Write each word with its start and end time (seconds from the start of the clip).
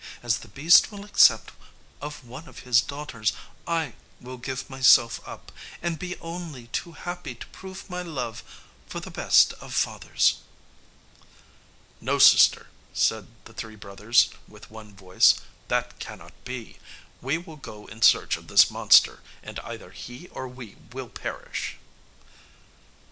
As 0.23 0.39
the 0.39 0.47
beast 0.47 0.91
will 0.91 1.05
accept 1.05 1.51
of 2.01 2.23
one 2.25 2.47
of 2.47 2.61
his 2.61 2.81
daughters, 2.81 3.33
I 3.67 3.93
will 4.19 4.37
give 4.37 4.67
myself 4.67 5.21
up, 5.27 5.51
and 5.79 5.99
be 5.99 6.17
only 6.17 6.69
too 6.69 6.93
happy 6.93 7.35
to 7.35 7.45
prove 7.45 7.87
my 7.87 8.01
love 8.01 8.43
for 8.87 8.99
the 8.99 9.11
best 9.11 9.53
of 9.61 9.75
fathers." 9.75 10.37
"No, 12.01 12.17
sister," 12.17 12.69
said 12.95 13.27
the 13.45 13.53
three 13.53 13.75
brothers, 13.75 14.29
with 14.47 14.71
one 14.71 14.95
voice, 14.95 15.35
"that 15.67 15.99
cannot 15.99 16.33
be; 16.45 16.79
we 17.21 17.37
will 17.37 17.57
go 17.57 17.85
in 17.85 18.01
search 18.01 18.37
of 18.37 18.47
this 18.47 18.71
monster, 18.71 19.21
and 19.43 19.59
either 19.59 19.91
he 19.91 20.29
or 20.29 20.47
we 20.47 20.77
will 20.91 21.09
perish." 21.09 21.77